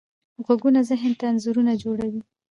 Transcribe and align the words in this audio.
غږونه 0.45 0.79
ذهن 0.89 1.11
ته 1.19 1.25
انځورونه 1.31 1.73
جوړوي. 1.83 2.21